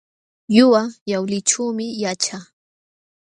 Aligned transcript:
Ñuqa 0.55 0.83
Yawlićhuumi 1.11 1.85
yaćhaa. 2.01 2.45